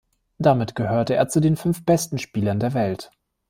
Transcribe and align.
Damit 0.39 0.73
gehörte 0.73 1.13
er 1.13 1.29
zu 1.29 1.41
den 1.41 1.55
fünf 1.55 1.85
besten 1.85 2.17
Spielern 2.17 2.59
der 2.59 2.73
Welt. 2.73 3.11